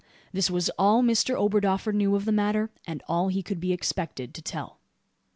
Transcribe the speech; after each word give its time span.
This 0.33 0.49
was 0.49 0.71
all 0.79 1.03
Mr 1.03 1.37
Oberdoffer 1.39 1.93
knew 1.93 2.15
of 2.15 2.25
the 2.25 2.31
matter; 2.31 2.71
and 2.87 3.03
all 3.07 3.27
he 3.27 3.43
could 3.43 3.59
be 3.59 3.71
expected 3.71 4.33
to 4.33 4.41
tell. 4.41 4.79